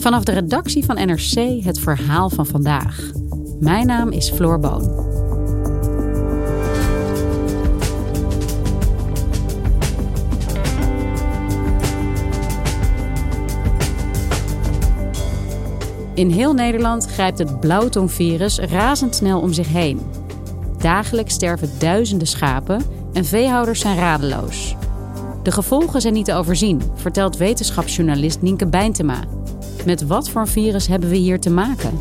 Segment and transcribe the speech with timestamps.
[0.00, 3.10] Vanaf de redactie van NRC het verhaal van vandaag.
[3.58, 5.08] Mijn naam is Floor Boon.
[16.14, 20.00] In heel Nederland grijpt het blauwtongvirus razendsnel om zich heen.
[20.78, 24.76] Dagelijks sterven duizenden schapen en veehouders zijn radeloos.
[25.42, 29.38] De gevolgen zijn niet te overzien, vertelt wetenschapsjournalist Nienke Bijntema.
[29.86, 31.98] Met wat voor virus hebben we hier te maken?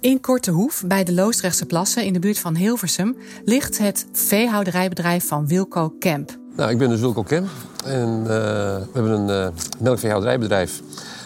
[0.00, 5.46] In Kortehoef, bij de Loosdrechtse Plassen in de buurt van Hilversum, ligt het veehouderijbedrijf van
[5.46, 6.38] Wilco Kemp.
[6.56, 7.48] Nou, ik ben dus Wilco Kemp
[7.84, 10.82] en uh, we hebben een uh, melkveehouderijbedrijf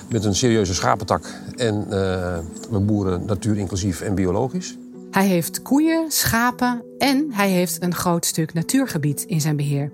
[0.08, 1.27] met een serieuze schapentak.
[1.56, 2.39] En uh,
[2.70, 4.77] we boeren natuur inclusief en biologisch.
[5.13, 9.93] Hij heeft koeien, schapen en hij heeft een groot stuk natuurgebied in zijn beheer.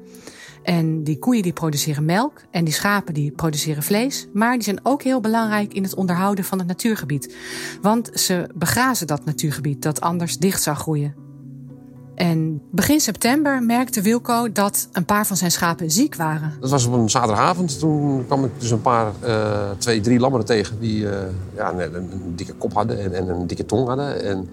[0.62, 4.26] En die koeien die produceren melk en die schapen die produceren vlees.
[4.32, 7.34] Maar die zijn ook heel belangrijk in het onderhouden van het natuurgebied.
[7.82, 11.14] Want ze begrazen dat natuurgebied dat anders dicht zou groeien.
[12.14, 16.52] En begin september merkte Wilco dat een paar van zijn schapen ziek waren.
[16.60, 17.78] Dat was op een zaterdagavond.
[17.78, 21.10] Toen kwam ik dus een paar, uh, twee, drie lammeren tegen die uh,
[21.56, 24.22] ja, een, een, dikke kop hadden en, en, een dikke tong hadden.
[24.22, 24.48] En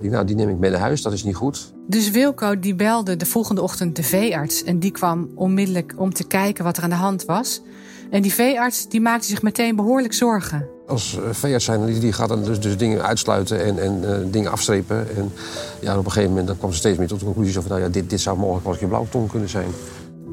[0.00, 1.72] nou, die neem ik mee naar huis, dat is niet goed.
[1.86, 4.64] Dus Wilco die belde de volgende ochtend de veearts.
[4.64, 7.62] En die kwam onmiddellijk om te kijken wat er aan de hand was.
[8.10, 10.66] En die veearts die maakte zich meteen behoorlijk zorgen.
[10.86, 15.16] Als veearts zijn, die, gaat dan dus, dus dingen uitsluiten en, en uh, dingen afstrepen.
[15.16, 15.32] En
[15.80, 17.64] ja, op een gegeven moment dan kwam ze steeds meer tot de conclusie van...
[17.68, 19.68] nou ja, dit, dit zou mogelijk wel eens je blauwtong kunnen zijn.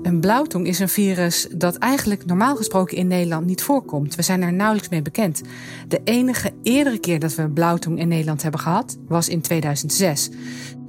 [0.03, 4.16] Een blauwtong is een virus dat eigenlijk normaal gesproken in Nederland niet voorkomt.
[4.16, 5.41] We zijn er nauwelijks mee bekend.
[5.88, 10.30] De enige eerdere keer dat we een blauwtong in Nederland hebben gehad was in 2006.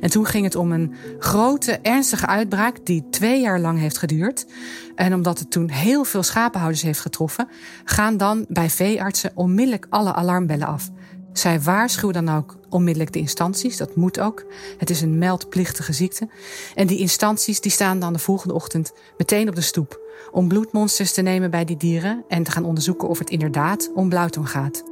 [0.01, 4.47] En toen ging het om een grote, ernstige uitbraak die twee jaar lang heeft geduurd.
[4.95, 7.49] En omdat het toen heel veel schapenhouders heeft getroffen,
[7.85, 10.91] gaan dan bij veeartsen onmiddellijk alle alarmbellen af.
[11.33, 13.77] Zij waarschuwen dan ook onmiddellijk de instanties.
[13.77, 14.45] Dat moet ook.
[14.79, 16.29] Het is een meldplichtige ziekte.
[16.75, 20.01] En die instanties die staan dan de volgende ochtend meteen op de stoep
[20.33, 24.09] om bloedmonsters te nemen bij die dieren en te gaan onderzoeken of het inderdaad om
[24.09, 24.83] blauwtong gaat.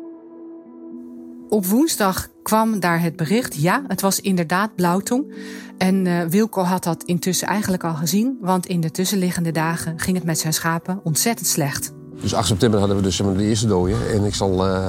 [1.48, 3.54] Op woensdag kwam daar het bericht.
[3.54, 5.34] Ja, het was inderdaad blauwtong.
[5.78, 8.36] En uh, Wilco had dat intussen eigenlijk al gezien.
[8.40, 11.92] Want in de tussenliggende dagen ging het met zijn schapen ontzettend slecht.
[12.20, 14.10] Dus 8 september hadden we dus de eerste dooien.
[14.10, 14.88] En ik zal uh,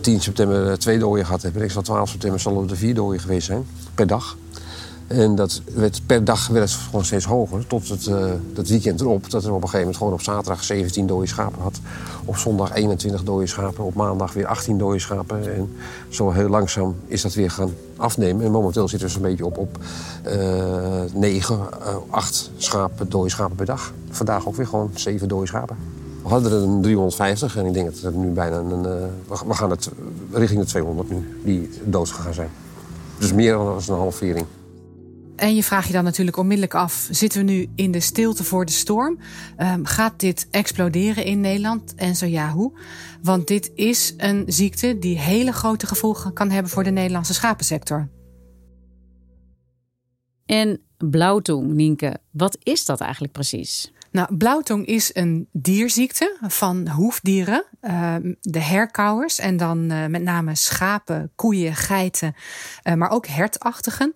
[0.00, 1.62] 10 september twee dooien gehad hebben.
[1.62, 4.36] Ik zal 12 september zal er vier dooien geweest zijn per dag.
[5.12, 7.66] En dat werd, per dag werd het gewoon steeds hoger.
[7.66, 8.24] Tot het uh,
[8.54, 9.30] dat weekend erop.
[9.30, 11.80] Dat er op een gegeven moment gewoon op zaterdag 17 dode schapen had.
[12.24, 13.84] Op zondag 21 dode schapen.
[13.84, 15.54] Op maandag weer 18 dode schapen.
[15.54, 15.72] En
[16.08, 18.44] zo heel langzaam is dat weer gaan afnemen.
[18.44, 19.78] En momenteel zitten we zo'n beetje op, op
[20.26, 23.92] uh, 9, uh, 8 schapen, dode schapen per dag.
[24.10, 25.76] Vandaag ook weer gewoon 7 dode schapen.
[26.32, 28.84] We hadden er een 350 en ik denk dat er nu bijna een.
[28.84, 29.90] Uh, we gaan het
[30.32, 32.48] richting de 200 nu, die dood gegaan zijn.
[33.18, 34.46] Dus meer dan een halvering.
[35.36, 38.64] En je vraagt je dan natuurlijk onmiddellijk af: zitten we nu in de stilte voor
[38.64, 39.18] de storm?
[39.58, 41.94] Um, gaat dit exploderen in Nederland?
[41.94, 42.72] En zo ja, hoe?
[43.22, 48.08] Want dit is een ziekte die hele grote gevolgen kan hebben voor de Nederlandse schapensector.
[50.46, 53.92] En blauwtong, Nienke, wat is dat eigenlijk precies?
[54.12, 60.54] Nou, blauwtong is een dierziekte van hoefdieren, uh, de herkauwers en dan uh, met name
[60.54, 62.34] schapen, koeien, geiten,
[62.84, 64.12] uh, maar ook hertachtigen.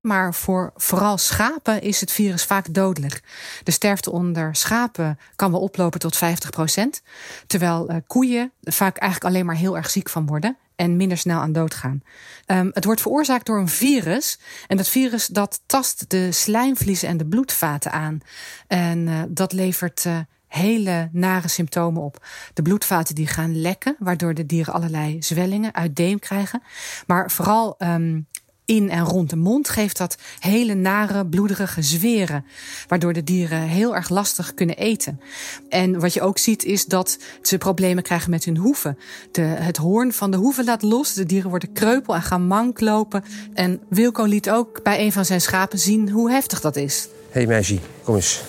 [0.00, 3.22] Maar voor vooral schapen is het virus vaak dodelijk.
[3.62, 7.02] De sterfte onder schapen kan wel oplopen tot 50 procent,
[7.46, 10.56] terwijl koeien vaak eigenlijk alleen maar heel erg ziek van worden.
[10.76, 12.02] En minder snel aan dood gaan.
[12.46, 14.38] Um, het wordt veroorzaakt door een virus.
[14.66, 18.20] En dat virus dat tast de slijmvliezen en de bloedvaten aan.
[18.66, 20.18] En uh, dat levert uh,
[20.48, 22.26] hele nare symptomen op.
[22.54, 26.62] De bloedvaten die gaan lekken, waardoor de dieren allerlei zwellingen, uitdeem krijgen.
[27.06, 28.26] Maar vooral um,
[28.64, 32.44] in en rond de mond geeft dat hele nare, bloederige zweren.
[32.88, 35.20] Waardoor de dieren heel erg lastig kunnen eten.
[35.68, 38.98] En wat je ook ziet is dat ze problemen krijgen met hun hoeven.
[39.30, 41.12] De, het hoorn van de hoeven laat los.
[41.12, 43.24] De dieren worden kreupel en gaan mank lopen.
[43.54, 47.08] En Wilco liet ook bij een van zijn schapen zien hoe heftig dat is.
[47.30, 48.42] Hé hey meisje, kom eens.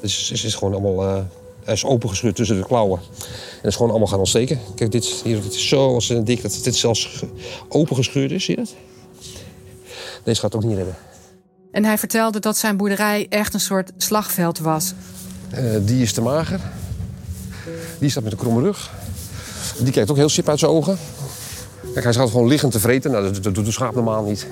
[0.00, 1.16] Het is, het is gewoon allemaal...
[1.16, 1.22] Uh...
[1.64, 3.00] Hij is opengescheurd tussen de klauwen.
[3.00, 4.60] En het is gewoon allemaal gaan ontsteken.
[4.74, 7.22] Kijk, dit, hier, dit is zo dik dat dit zelfs
[7.68, 8.44] opengescheurd is.
[8.44, 8.74] Zie je dat?
[10.26, 10.94] Deze gaat ook niet redden.
[11.70, 14.94] En hij vertelde dat zijn boerderij echt een soort slagveld was.
[15.54, 16.60] Uh, die is te mager.
[17.98, 18.90] Die staat met een kromme rug.
[19.78, 20.98] Die kijkt ook heel sip uit zijn ogen.
[21.92, 23.10] Kijk, hij gaat gewoon liggend te vreten.
[23.10, 24.46] Nou, dat, dat doet de schaap normaal niet.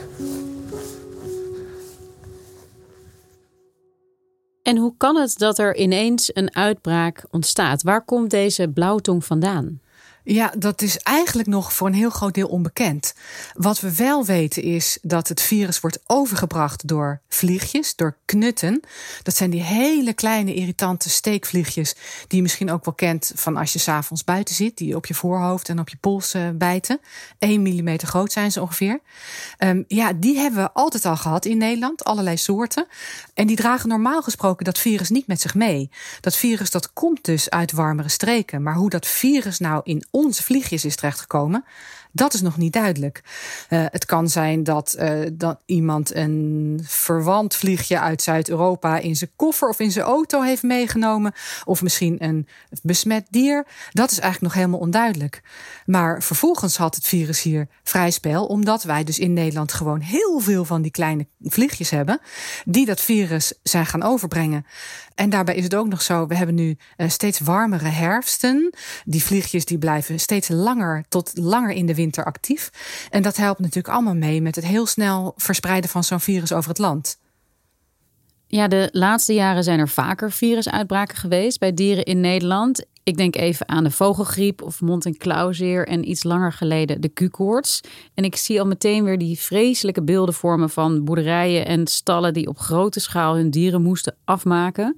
[4.63, 7.83] En hoe kan het dat er ineens een uitbraak ontstaat?
[7.83, 9.81] Waar komt deze blauwtong vandaan?
[10.27, 13.15] Ja, dat is eigenlijk nog voor een heel groot deel onbekend.
[13.55, 18.81] Wat we wel weten is dat het virus wordt overgebracht door vliegjes, door knutten.
[19.23, 21.95] Dat zijn die hele kleine irritante steekvliegjes
[22.27, 25.15] die je misschien ook wel kent van als je s'avonds buiten zit, die op je
[25.15, 27.01] voorhoofd en op je pols uh, bijten.
[27.39, 29.01] 1 mm groot zijn ze ongeveer.
[29.59, 32.87] Um, ja, die hebben we altijd al gehad in Nederland, allerlei soorten.
[33.35, 35.91] En die dragen normaal gesproken dat virus niet met zich mee.
[36.21, 38.63] Dat virus dat komt dus uit warmere streken.
[38.63, 41.65] Maar hoe dat virus nou in onze vliegjes is terechtgekomen,
[42.15, 43.23] dat is nog niet duidelijk.
[43.71, 49.31] Uh, het kan zijn dat, uh, dat iemand een verwant vliegje uit Zuid-Europa in zijn
[49.37, 51.33] koffer of in zijn auto heeft meegenomen.
[51.65, 52.49] Of misschien een
[52.83, 53.67] besmet dier.
[53.93, 55.43] Dat is eigenlijk nog helemaal onduidelijk.
[55.87, 60.41] Maar vervolgens had het virus hier vrij spel, omdat wij dus in Nederland gewoon heel
[60.41, 62.21] veel van die kleine vliegjes hebben,
[62.65, 64.67] die dat virus zijn gaan overbrengen.
[65.15, 68.75] En daarbij is het ook nog zo, we hebben nu uh, steeds warmere herfsten.
[69.05, 72.71] Die vliegjes die blijven steeds langer tot langer in de winter actief.
[73.11, 76.69] En dat helpt natuurlijk allemaal mee met het heel snel verspreiden van zo'n virus over
[76.69, 77.19] het land.
[78.47, 82.85] Ja, de laatste jaren zijn er vaker virusuitbraken geweest bij dieren in Nederland.
[83.05, 87.09] Ik denk even aan de vogelgriep of mond- en klauwzeer en iets langer geleden de
[87.09, 87.81] Q-koorts.
[88.15, 92.49] En ik zie al meteen weer die vreselijke beelden vormen van boerderijen en stallen die
[92.49, 94.97] op grote schaal hun dieren moesten afmaken.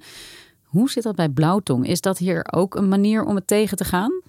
[0.63, 1.87] Hoe zit dat bij blauwtong?
[1.87, 4.21] Is dat hier ook een manier om het tegen te gaan?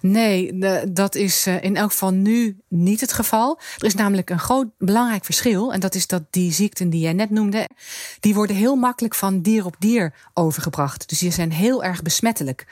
[0.00, 0.58] Nee,
[0.92, 3.58] dat is eh, in elk geval nu niet het geval.
[3.78, 5.72] Er is namelijk een groot belangrijk verschil.
[5.72, 7.68] En dat is dat die ziekten die jij net noemde,
[8.20, 11.08] die worden heel makkelijk van dier op dier overgebracht.
[11.08, 12.66] Dus die zijn heel erg besmettelijk.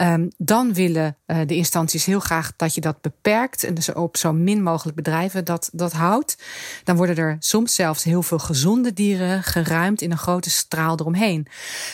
[0.00, 4.16] Um, dan willen uh, de instanties heel graag dat je dat beperkt en dus op
[4.16, 6.42] zo min mogelijk bedrijven dat, dat houdt.
[6.84, 11.46] Dan worden er soms zelfs heel veel gezonde dieren geruimd in een grote straal eromheen.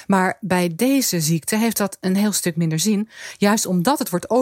[0.07, 3.09] Maar bij deze ziekte heeft dat een heel stuk minder zin.
[3.37, 4.38] Juist omdat het wordt overgebracht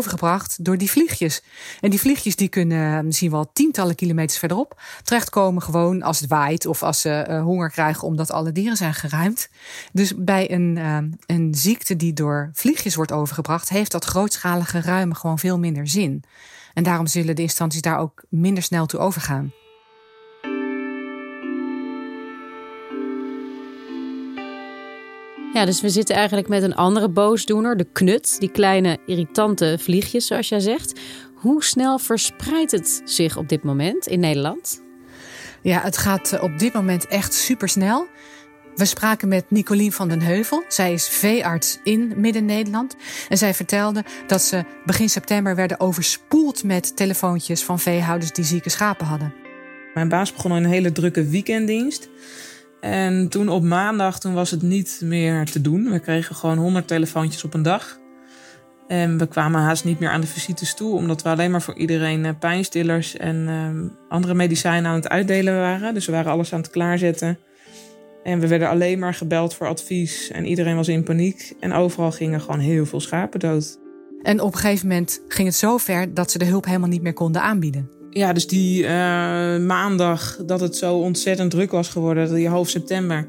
[0.60, 1.42] door die vliegjes.
[1.80, 5.62] En die vliegjes die kunnen misschien wel tientallen kilometers verderop terechtkomen.
[5.62, 9.48] Gewoon als het waait of als ze uh, honger krijgen omdat alle dieren zijn geruimd.
[9.92, 15.16] Dus bij een, uh, een ziekte die door vliegjes wordt overgebracht, heeft dat grootschalige ruimen
[15.16, 16.24] gewoon veel minder zin.
[16.74, 19.52] En daarom zullen de instanties daar ook minder snel toe overgaan.
[25.56, 30.26] Ja, dus we zitten eigenlijk met een andere boosdoener, de knut, die kleine irritante vliegjes,
[30.26, 31.00] zoals jij zegt.
[31.34, 34.82] Hoe snel verspreidt het zich op dit moment in Nederland?
[35.62, 38.06] Ja, het gaat eh, op dit moment echt supersnel.
[38.74, 40.64] We spraken met Nicolien van den Heuvel.
[40.68, 42.96] Zij is veearts in Midden-Nederland.
[43.28, 48.70] En zij vertelde dat ze begin september werden overspoeld met telefoontjes van veehouders die zieke
[48.70, 49.34] schapen hadden.
[49.94, 52.08] Mijn baas begon een hele drukke weekenddienst.
[52.90, 55.90] En toen op maandag toen was het niet meer te doen.
[55.90, 57.98] We kregen gewoon 100 telefoontjes op een dag.
[58.88, 61.76] En we kwamen haast niet meer aan de visites toe, omdat we alleen maar voor
[61.76, 65.94] iedereen eh, pijnstillers en uh, andere medicijnen aan het uitdelen waren.
[65.94, 67.38] Dus we waren alles aan het klaarzetten.
[68.22, 71.54] En we werden alleen maar gebeld voor advies en iedereen was in paniek.
[71.60, 73.78] En overal gingen gewoon heel veel schapen dood.
[74.22, 77.02] En op een gegeven moment ging het zo ver dat ze de hulp helemaal niet
[77.02, 77.95] meer konden aanbieden.
[78.16, 78.88] Ja, dus die uh,
[79.58, 83.28] maandag dat het zo ontzettend druk was geworden, die half september.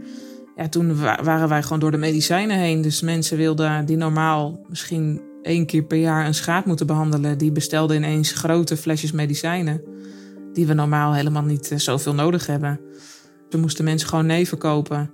[0.56, 2.82] Ja, toen waren wij gewoon door de medicijnen heen.
[2.82, 7.38] Dus mensen wilden die normaal misschien één keer per jaar een schaap moeten behandelen.
[7.38, 9.82] Die bestelden ineens grote flesjes medicijnen.
[10.54, 12.80] Die we normaal helemaal niet uh, zoveel nodig hebben.
[13.50, 15.12] We moesten mensen gewoon nee verkopen.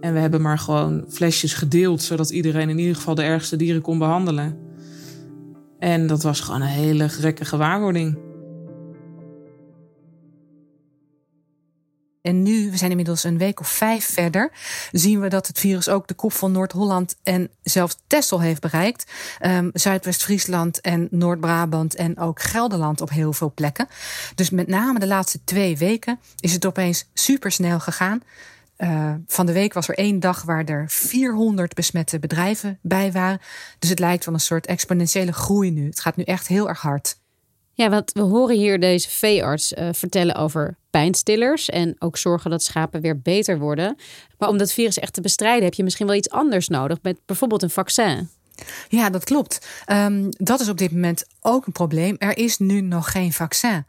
[0.00, 3.82] En we hebben maar gewoon flesjes gedeeld, zodat iedereen in ieder geval de ergste dieren
[3.82, 4.58] kon behandelen.
[5.78, 8.27] En dat was gewoon een hele gekke gewaarwording.
[12.22, 14.50] En nu, we zijn inmiddels een week of vijf verder,
[14.92, 19.12] zien we dat het virus ook de kop van Noord-Holland en zelfs Texel heeft bereikt.
[19.42, 23.88] Um, Zuidwest-Friesland en Noord-Brabant en ook Gelderland op heel veel plekken.
[24.34, 28.22] Dus met name de laatste twee weken is het opeens supersnel gegaan.
[28.78, 33.40] Uh, van de week was er één dag waar er 400 besmette bedrijven bij waren.
[33.78, 35.86] Dus het lijkt wel een soort exponentiële groei nu.
[35.86, 37.18] Het gaat nu echt heel erg hard.
[37.72, 42.62] Ja, want we horen hier deze veearts uh, vertellen over pijnstillers en ook zorgen dat
[42.62, 43.96] schapen weer beter worden.
[44.38, 47.18] Maar om dat virus echt te bestrijden heb je misschien wel iets anders nodig, met
[47.26, 48.28] bijvoorbeeld een vaccin.
[48.88, 49.66] Ja, dat klopt.
[49.86, 52.16] Um, dat is op dit moment ook een probleem.
[52.18, 53.86] Er is nu nog geen vaccin.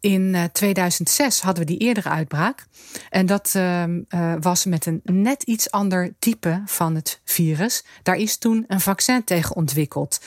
[0.00, 2.66] In 2006 eh, hadden we die eerdere uitbraak.
[3.10, 7.84] En dat uh, uh, was met een net iets ander type van het virus.
[8.02, 10.20] Daar is toen een vaccin tegen ontwikkeld.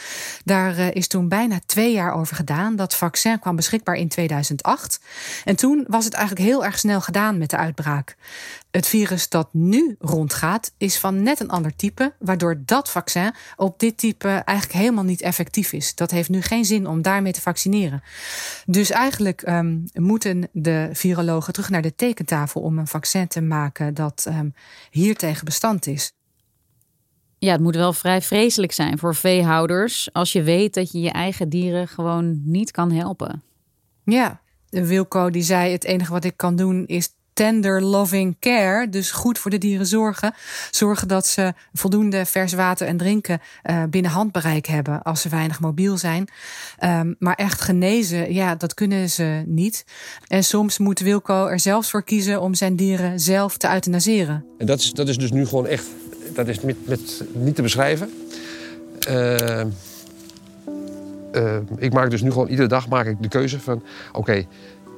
[0.43, 2.75] Daar uh, is toen bijna twee jaar over gedaan.
[2.75, 4.99] Dat vaccin kwam beschikbaar in 2008.
[5.45, 8.15] En toen was het eigenlijk heel erg snel gedaan met de uitbraak.
[8.71, 13.79] Het virus dat nu rondgaat is van net een ander type, waardoor dat vaccin op
[13.79, 15.95] dit type eigenlijk helemaal niet effectief is.
[15.95, 18.03] Dat heeft nu geen zin om daarmee te vaccineren.
[18.65, 23.93] Dus eigenlijk um, moeten de virologen terug naar de tekentafel om een vaccin te maken
[23.93, 24.53] dat um,
[24.91, 26.11] hiertegen bestand is.
[27.37, 31.11] Ja, het moet wel vrij vreselijk zijn voor veehouders als je weet dat je je
[31.11, 33.43] eigen dieren gewoon niet kan helpen.
[34.03, 38.89] Ja, Wilco die zei: het enige wat ik kan doen is tender loving care.
[38.89, 40.33] Dus goed voor de dieren zorgen.
[40.71, 45.59] Zorgen dat ze voldoende vers water en drinken uh, binnen handbereik hebben als ze weinig
[45.59, 46.27] mobiel zijn.
[46.83, 49.85] Um, maar echt genezen, ja, dat kunnen ze niet.
[50.27, 54.45] En soms moet Wilco er zelfs voor kiezen om zijn dieren zelf te euthanaseren.
[54.57, 55.85] En dat is, dat is dus nu gewoon echt,
[56.33, 58.09] dat is met, met niet te beschrijven.
[59.09, 59.61] Uh,
[61.33, 64.45] uh, ik maak dus nu gewoon iedere dag maak ik de keuze van oké,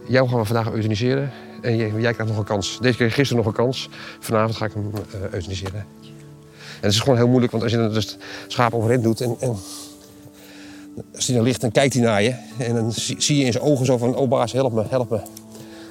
[0.07, 1.31] jou gaan we vandaag euthaniseren.
[1.63, 2.77] En jij, jij, krijgt nog een kans.
[2.81, 3.89] Deze keer gisteren nog een kans.
[4.19, 5.79] Vanavond ga ik hem uh, euthaniseren.
[5.79, 8.17] En het is gewoon heel moeilijk, want als je dan dus
[8.47, 9.21] schaap overeind doet...
[9.21, 9.55] En, en
[11.15, 12.35] als hij dan ligt, dan kijkt hij naar je.
[12.57, 14.15] En dan zie, je in zijn ogen zo van...
[14.15, 15.19] oh baas, help me, help me.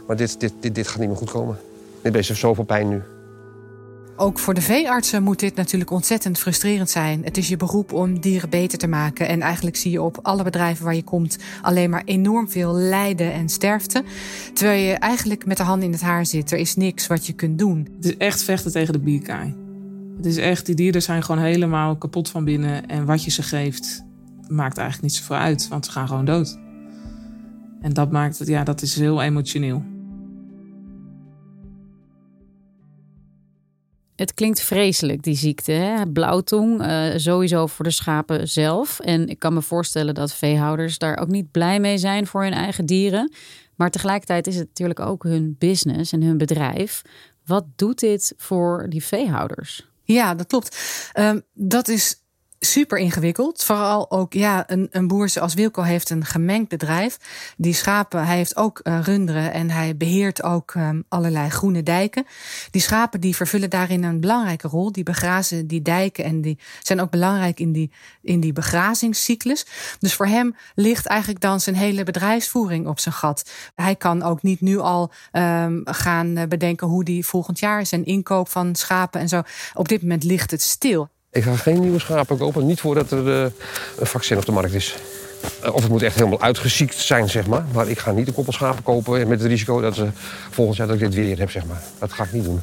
[0.06, 1.58] Maar dit, dit, dit, dit gaat niet meer goed komen.
[2.02, 3.02] Dit heeft zoveel pijn nu.
[4.16, 7.24] Ook voor de veeartsen moet dit natuurlijk ontzettend frustrerend zijn.
[7.24, 9.28] Het is je beroep om dieren beter te maken.
[9.28, 13.32] En eigenlijk zie je op alle bedrijven waar je komt alleen maar enorm veel lijden
[13.32, 14.04] en sterfte.
[14.52, 16.52] Terwijl je eigenlijk met de handen in het haar zit.
[16.52, 17.88] Er is niks wat je kunt doen.
[17.96, 19.54] Het is echt vechten tegen de bierkaai.
[20.16, 22.86] Het is echt, die dieren zijn gewoon helemaal kapot van binnen.
[22.86, 24.04] En wat je ze geeft,
[24.48, 25.68] maakt eigenlijk niet zoveel uit.
[25.68, 26.58] Want ze gaan gewoon dood.
[27.80, 29.84] En dat maakt het, ja, dat is heel emotioneel.
[34.22, 35.72] Het klinkt vreselijk, die ziekte.
[35.72, 36.06] Hè?
[36.06, 39.00] Blauwtong, uh, sowieso voor de schapen zelf.
[39.00, 42.52] En ik kan me voorstellen dat veehouders daar ook niet blij mee zijn voor hun
[42.52, 43.32] eigen dieren.
[43.76, 47.02] Maar tegelijkertijd is het natuurlijk ook hun business en hun bedrijf.
[47.46, 49.90] Wat doet dit voor die veehouders?
[50.02, 50.76] Ja, dat klopt.
[51.18, 52.21] Um, dat is
[52.64, 53.64] super ingewikkeld.
[53.64, 57.18] Vooral ook, ja, een, een boer zoals Wilco heeft een gemengd bedrijf.
[57.56, 62.26] Die schapen, hij heeft ook uh, runderen en hij beheert ook um, allerlei groene dijken.
[62.70, 64.92] Die schapen die vervullen daarin een belangrijke rol.
[64.92, 67.90] Die begrazen die dijken en die zijn ook belangrijk in die,
[68.22, 69.66] in die begrazingscyclus.
[69.98, 73.50] Dus voor hem ligt eigenlijk dan zijn hele bedrijfsvoering op zijn gat.
[73.74, 78.04] Hij kan ook niet nu al um, gaan eh, bedenken hoe die volgend jaar zijn
[78.04, 79.42] inkoop van schapen en zo.
[79.74, 81.10] Op dit moment ligt het stil.
[81.32, 83.50] Ik ga geen nieuwe schapen kopen, niet voordat er uh,
[83.98, 84.96] een vaccin op de markt is.
[85.64, 87.64] Uh, of het moet echt helemaal uitgeziekt zijn, zeg maar.
[87.72, 90.08] Maar ik ga niet een koppel schapen kopen met het risico dat ze
[90.50, 91.82] volgend jaar dat ik dit weer heb, zeg maar.
[91.98, 92.60] Dat ga ik niet doen.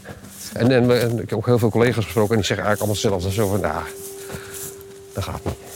[0.54, 3.20] En, en, en ik heb ook heel veel collega's gesproken en die zeggen eigenlijk allemaal
[3.20, 3.42] hetzelfde.
[3.42, 3.84] Zo van, nou,
[5.14, 5.69] dat gaat niet.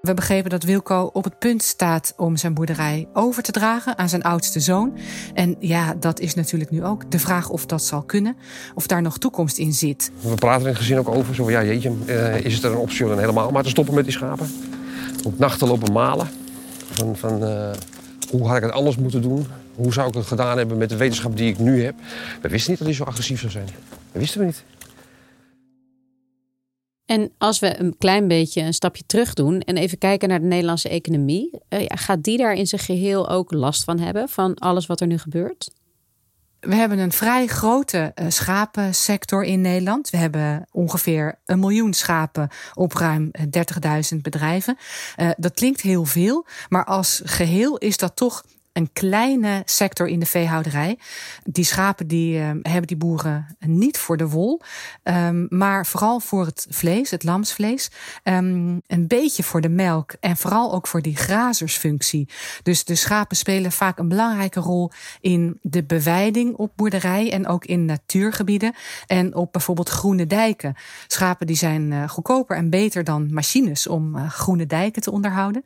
[0.00, 4.08] We begrepen dat Wilco op het punt staat om zijn boerderij over te dragen aan
[4.08, 4.98] zijn oudste zoon.
[5.34, 8.36] En ja, dat is natuurlijk nu ook de vraag of dat zal kunnen,
[8.74, 10.10] of daar nog toekomst in zit.
[10.20, 11.34] We praten in het gezin ook over.
[11.34, 14.04] Zo ja, jeetje, uh, is het er een optie om helemaal maar te stoppen met
[14.04, 14.50] die schapen?
[15.24, 16.28] Op nachten lopen malen.
[16.90, 17.70] Van, van uh,
[18.30, 19.46] hoe had ik het anders moeten doen?
[19.74, 21.94] Hoe zou ik het gedaan hebben met de wetenschap die ik nu heb?
[22.42, 23.66] We wisten niet dat hij zo agressief zou zijn.
[24.12, 24.64] Dat wisten we niet.
[27.06, 30.46] En als we een klein beetje een stapje terug doen en even kijken naar de
[30.46, 34.86] Nederlandse economie, ja, gaat die daar in zijn geheel ook last van hebben, van alles
[34.86, 35.70] wat er nu gebeurt?
[36.60, 40.10] We hebben een vrij grote uh, schapensector in Nederland.
[40.10, 43.30] We hebben ongeveer een miljoen schapen op ruim
[44.14, 44.76] 30.000 bedrijven.
[45.16, 48.44] Uh, dat klinkt heel veel, maar als geheel is dat toch
[48.76, 50.98] een kleine sector in de veehouderij.
[51.44, 54.60] Die schapen die, uh, hebben die boeren niet voor de wol,
[55.02, 57.90] um, maar vooral voor het vlees, het lamsvlees.
[58.24, 62.28] Um, een beetje voor de melk en vooral ook voor die grazersfunctie.
[62.62, 64.90] Dus de schapen spelen vaak een belangrijke rol
[65.20, 68.74] in de beweiding op boerderij en ook in natuurgebieden
[69.06, 70.74] en op bijvoorbeeld groene dijken.
[71.06, 75.64] Schapen die zijn uh, goedkoper en beter dan machines om uh, groene dijken te onderhouden.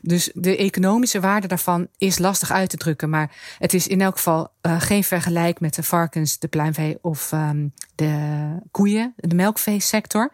[0.00, 3.10] Dus de economische waarde daarvan is lastig uit te drukken.
[3.10, 7.32] Maar het is in elk geval uh, geen vergelijk met de varkens, de pluimvee of
[7.32, 10.32] um, de koeien, de melkveesector.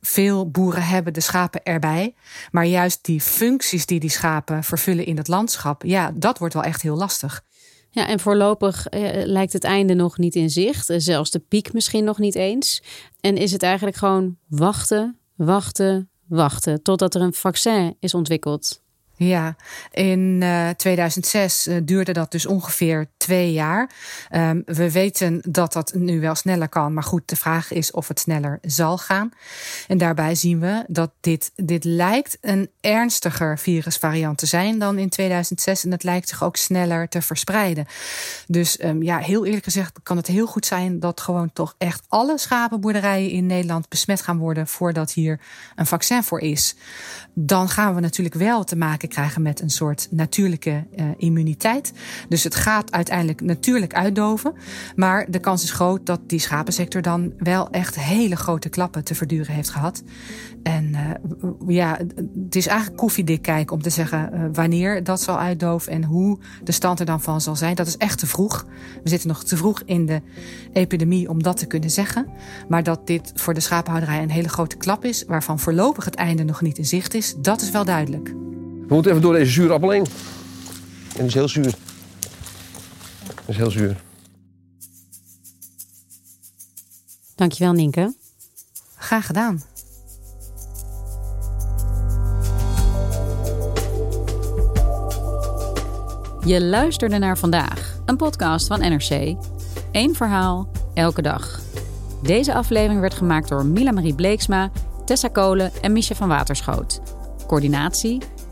[0.00, 2.14] Veel boeren hebben de schapen erbij.
[2.50, 6.62] Maar juist die functies die die schapen vervullen in het landschap, ja, dat wordt wel
[6.62, 7.44] echt heel lastig.
[7.90, 10.92] Ja, en voorlopig eh, lijkt het einde nog niet in zicht.
[10.96, 12.82] Zelfs de piek misschien nog niet eens.
[13.20, 18.84] En is het eigenlijk gewoon wachten, wachten, wachten totdat er een vaccin is ontwikkeld?
[19.18, 19.56] Ja,
[19.92, 23.90] in uh, 2006 uh, duurde dat dus ongeveer twee jaar.
[24.34, 28.08] Um, we weten dat dat nu wel sneller kan, maar goed, de vraag is of
[28.08, 29.30] het sneller zal gaan.
[29.86, 35.08] En daarbij zien we dat dit, dit lijkt een ernstiger virusvariant te zijn dan in
[35.08, 37.86] 2006 en het lijkt zich ook sneller te verspreiden.
[38.46, 42.04] Dus um, ja, heel eerlijk gezegd kan het heel goed zijn dat gewoon toch echt
[42.08, 45.40] alle schapenboerderijen in Nederland besmet gaan worden voordat hier
[45.76, 46.74] een vaccin voor is.
[47.34, 51.92] Dan gaan we natuurlijk wel te maken krijgen met een soort natuurlijke uh, immuniteit.
[52.28, 54.54] Dus het gaat uiteindelijk natuurlijk uitdoven.
[54.96, 59.14] Maar de kans is groot dat die schapensector dan wel echt hele grote klappen te
[59.14, 60.02] verduren heeft gehad.
[60.62, 61.98] En uh, ja,
[62.44, 66.38] het is eigenlijk koffiedik kijken om te zeggen uh, wanneer dat zal uitdoven en hoe
[66.64, 67.74] de stand er dan van zal zijn.
[67.74, 68.66] Dat is echt te vroeg.
[69.02, 70.22] We zitten nog te vroeg in de
[70.72, 72.26] epidemie om dat te kunnen zeggen.
[72.68, 76.44] Maar dat dit voor de schapenhouderij een hele grote klap is, waarvan voorlopig het einde
[76.44, 78.34] nog niet in zicht is, dat is wel duidelijk.
[78.88, 80.06] We moeten even door deze zure appel heen.
[81.08, 81.74] En die is heel zuur.
[83.34, 83.96] Dat is heel zuur.
[87.34, 88.14] Dankjewel, Nienke.
[88.96, 89.62] Graag gedaan.
[96.44, 99.36] Je luisterde naar vandaag, een podcast van NRC.
[99.92, 101.60] Eén verhaal, elke dag.
[102.22, 104.70] Deze aflevering werd gemaakt door Mila Marie Bleeksma,
[105.04, 107.00] Tessa Kolen en Misha van Waterschoot.
[107.46, 108.18] Coördinatie